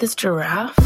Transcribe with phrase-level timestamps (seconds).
[0.00, 0.76] this giraffe?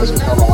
[0.00, 0.49] Let's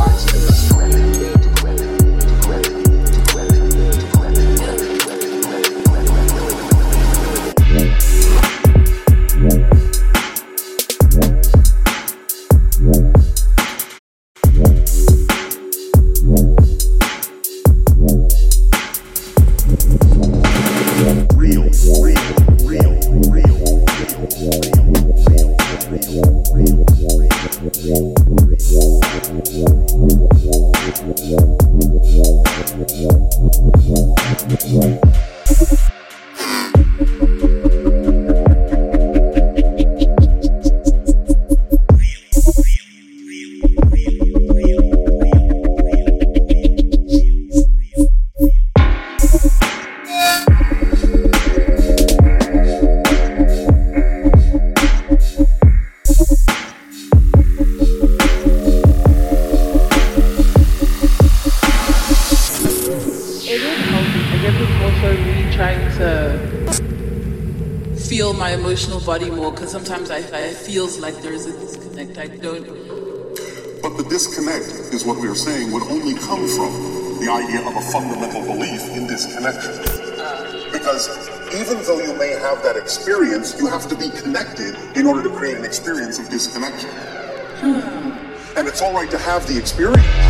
[89.37, 90.26] have the experience.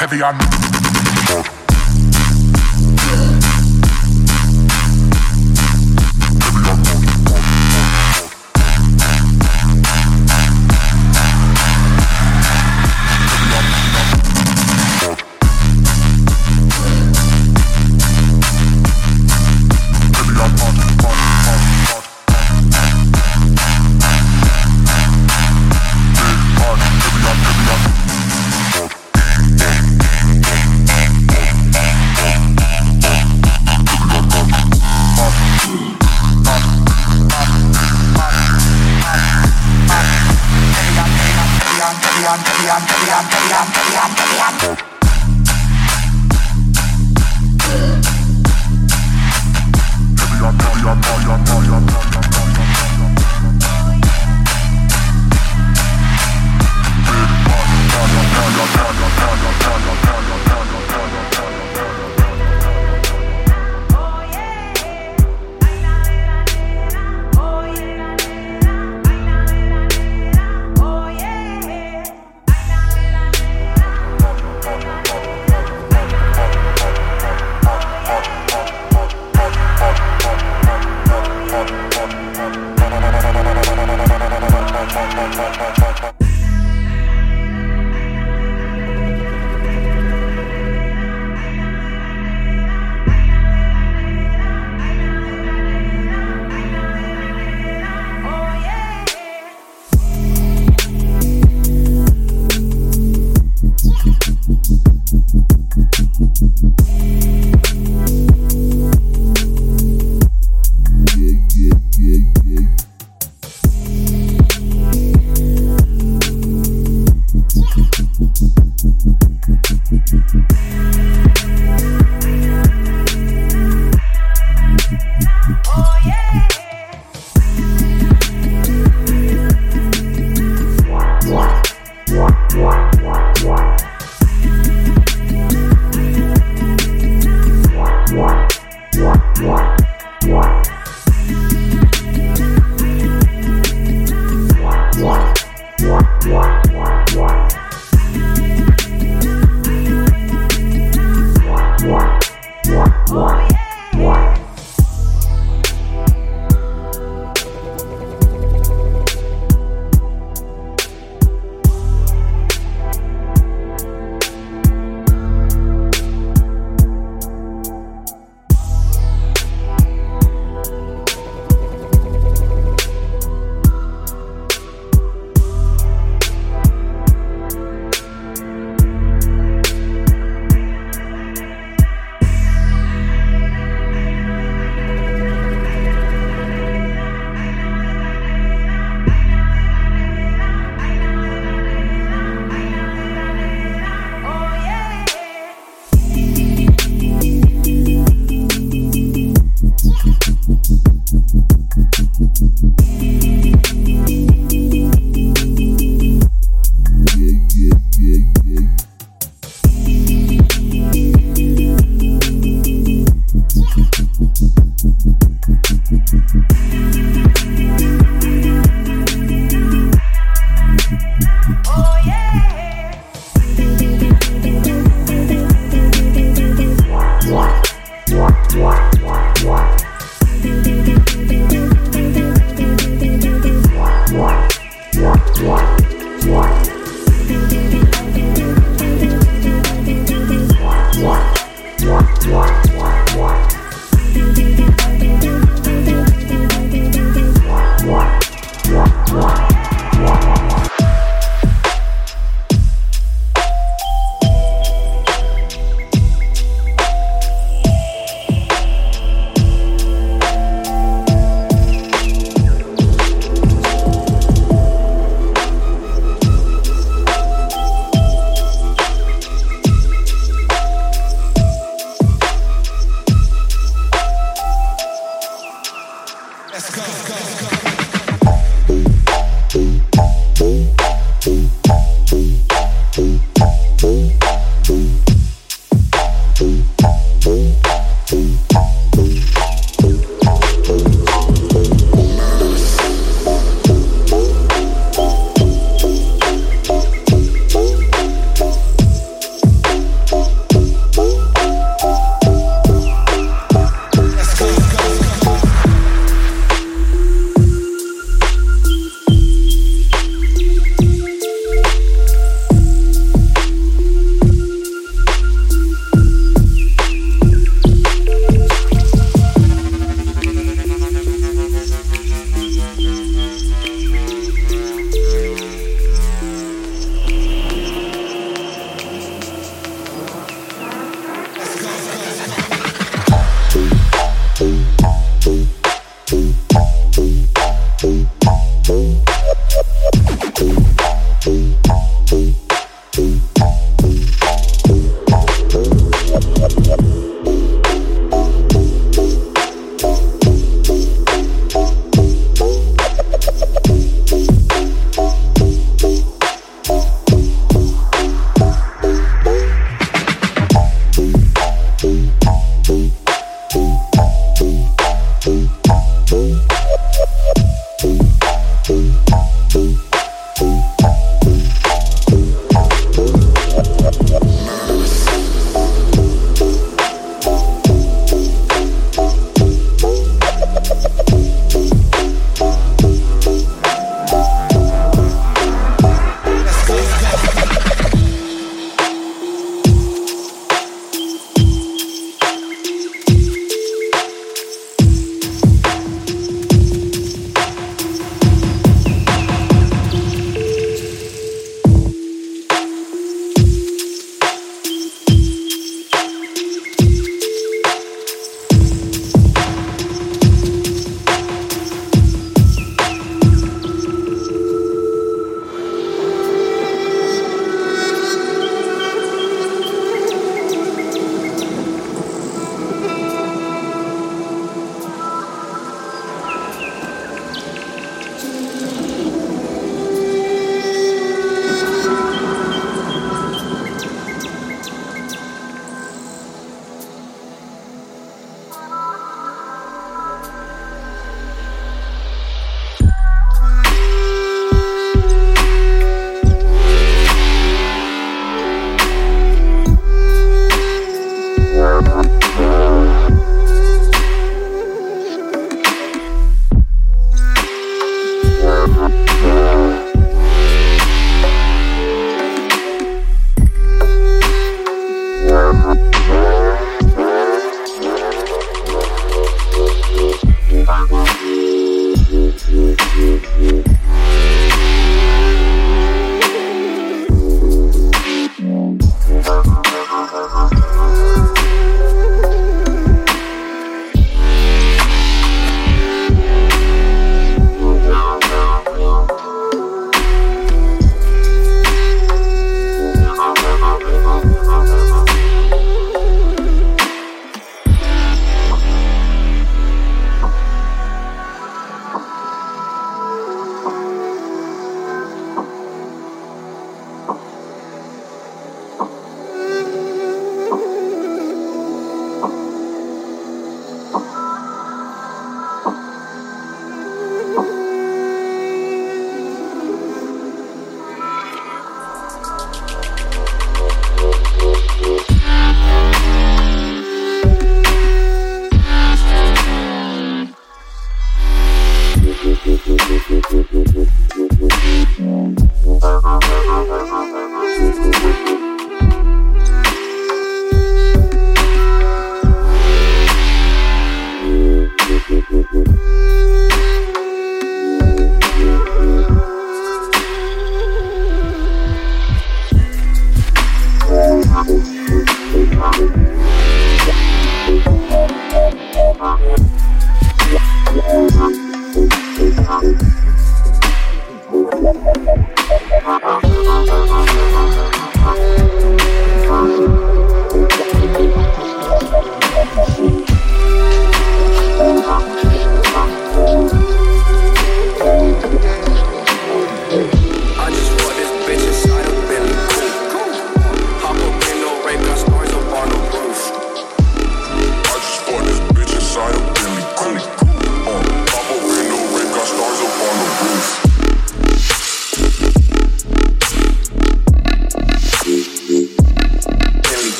[0.00, 0.49] Heavy on, heavy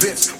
[0.00, 0.37] wanna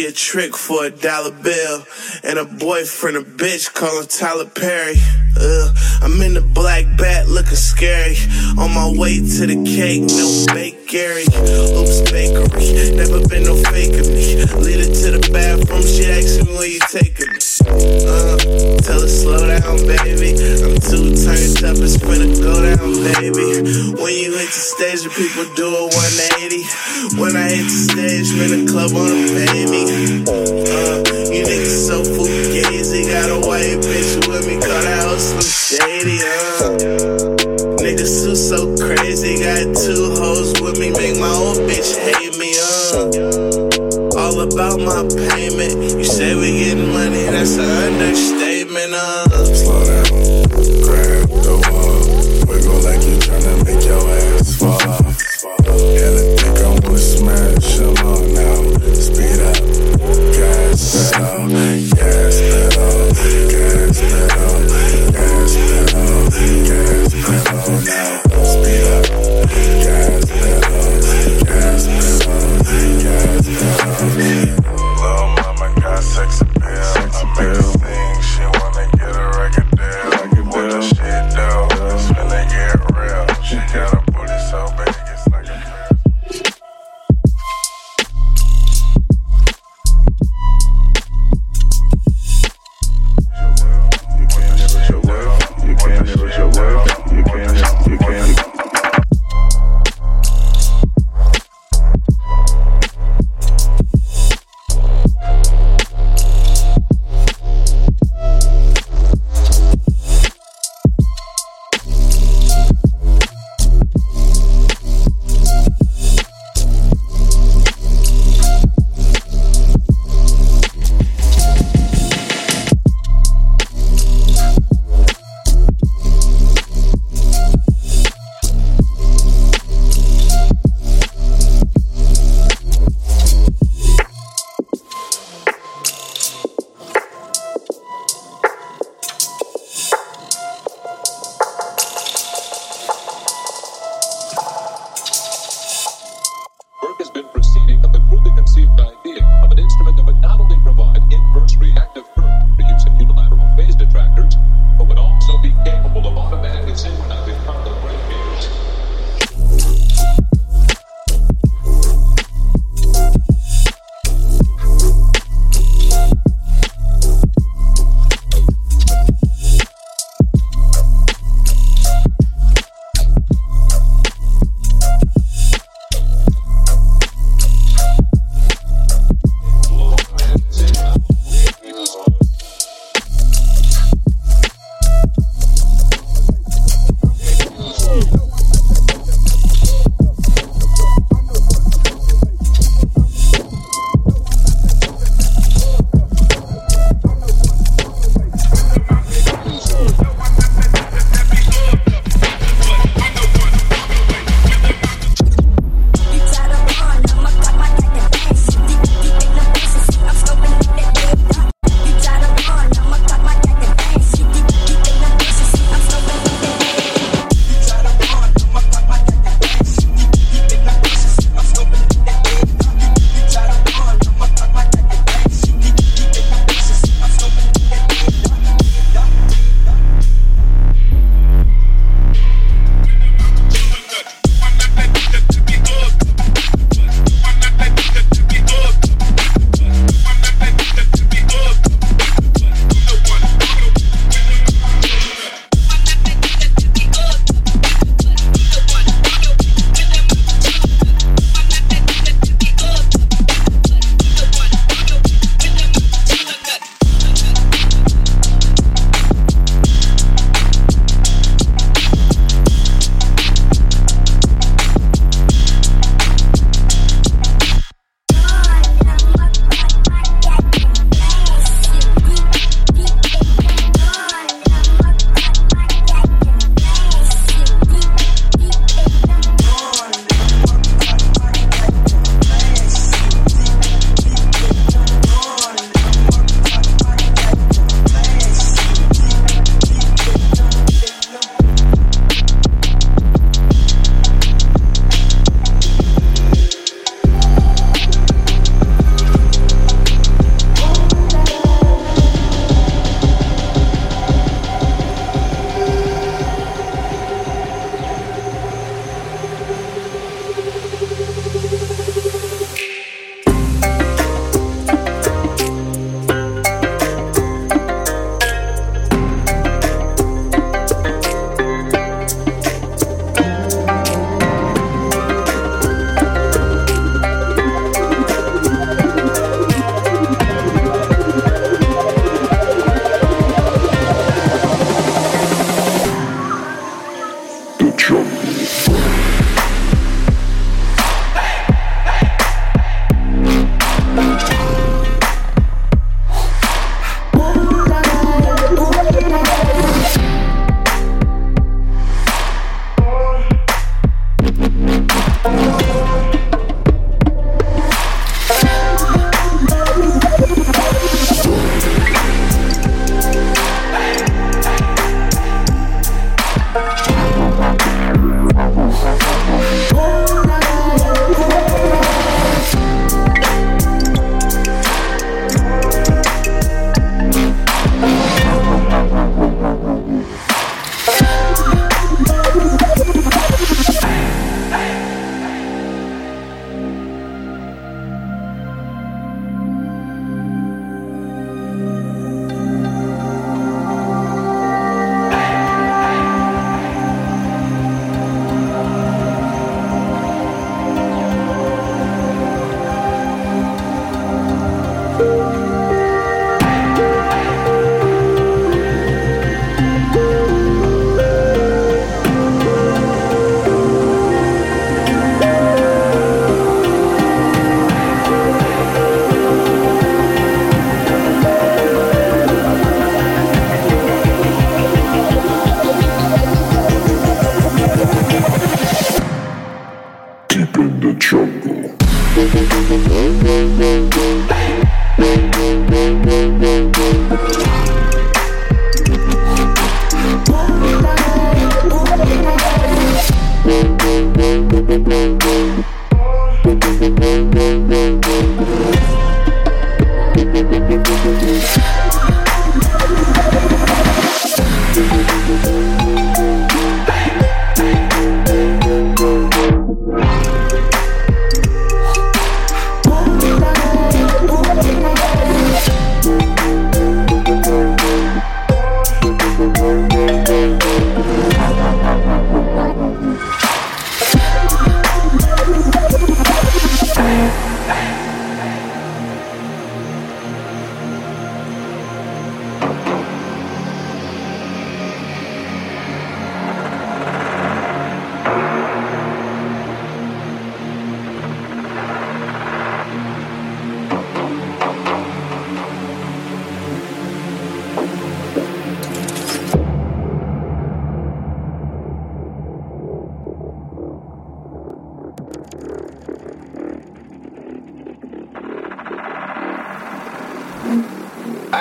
[0.00, 1.84] trick for a dollar bill.
[2.24, 4.94] And a boyfriend, a bitch, call him Tyler Perry.
[5.36, 8.16] Uh, I'm in the black bat looking scary.
[8.58, 11.24] On my way to the cake, no bake Gary.
[11.24, 12.96] Oops, bakery.
[12.96, 14.40] Never been no faker me.
[14.64, 17.41] Lead her to the bathroom, she asks me where you taking me.
[17.68, 18.36] Uh,
[18.82, 20.34] tell her slow down, baby.
[20.62, 23.62] I'm too turned up, it's finna go down, baby.
[24.00, 27.20] When you hit the stage, the people do a 180.
[27.20, 29.82] When I hit the stage, man, the club wanna pay me.
[30.26, 33.06] Uh, you niggas so fugazi.
[33.06, 36.18] Got a white bitch with me, call that house Slim Shady.
[36.18, 37.22] Uh.
[37.82, 42.54] Niggas too so crazy, got two hoes with me, make my old bitch hate me,
[42.58, 42.71] uh.
[44.42, 45.96] About my payment.
[45.96, 49.91] You say we getting money, that's an understatement, uh.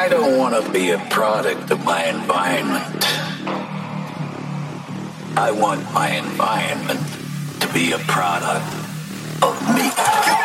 [0.01, 3.05] I don't want to be a product of my environment.
[5.37, 6.99] I want my environment
[7.59, 8.65] to be a product
[9.43, 10.40] of me.